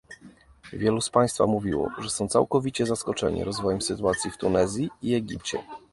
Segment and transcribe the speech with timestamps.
[0.73, 5.63] Wielu z Państwa mówiło, że są całkowicie zaskoczeni rozwojem sytuacji w Tunezji i Egipcie